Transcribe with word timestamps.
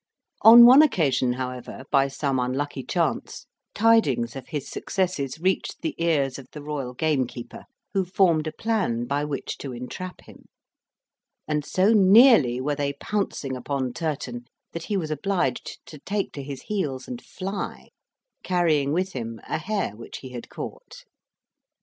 On 0.41 0.65
one 0.65 0.81
occasion; 0.81 1.33
however, 1.33 1.83
by 1.91 2.07
some 2.07 2.39
unlucky 2.39 2.81
chance, 2.83 3.45
tidings 3.75 4.35
of 4.35 4.47
his 4.47 4.67
successes 4.67 5.39
reached 5.39 5.83
the 5.83 5.93
ears 6.03 6.39
of 6.39 6.47
the 6.53 6.63
royal 6.63 6.95
gamekeeper, 6.95 7.65
who 7.93 8.03
formed 8.03 8.47
a 8.47 8.51
plan 8.51 9.05
by 9.05 9.23
which 9.23 9.59
to 9.59 9.71
entrap 9.73 10.21
him; 10.21 10.45
and 11.47 11.63
so 11.63 11.93
nearly 11.93 12.59
were 12.59 12.73
they 12.73 12.93
pouncing 12.93 13.55
upon 13.55 13.93
Turton 13.93 14.45
that 14.71 14.85
he 14.85 14.97
was 14.97 15.11
obliged 15.11 15.77
to 15.85 15.99
take 15.99 16.31
to 16.33 16.41
his 16.41 16.63
heels 16.63 17.07
and 17.07 17.21
fly, 17.23 17.89
carrying 18.41 18.93
with 18.93 19.13
him 19.13 19.39
a 19.47 19.59
hare 19.59 19.95
which 19.95 20.17
he 20.21 20.29
had 20.29 20.49
caught. 20.49 21.03